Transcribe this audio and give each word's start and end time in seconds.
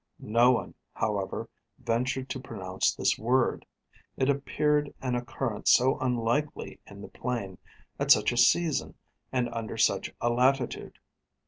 No 0.17 0.49
one, 0.53 0.73
however, 0.95 1.47
ventured 1.77 2.27
to 2.29 2.39
pronounce 2.39 2.91
this 2.95 3.19
word; 3.19 3.67
it 4.17 4.31
appeared 4.31 4.91
an 4.99 5.13
occurrence 5.13 5.69
so 5.69 5.99
unlikely 5.99 6.79
in 6.87 7.01
the 7.03 7.07
plain, 7.07 7.59
at 7.99 8.09
such 8.09 8.31
a 8.31 8.37
season 8.37 8.95
and 9.31 9.47
under 9.49 9.77
such 9.77 10.11
a 10.19 10.31
latitude. 10.31 10.97